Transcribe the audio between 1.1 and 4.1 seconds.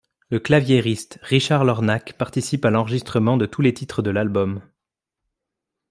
Richard Lornac participe à l'enregistrement de tous les titres de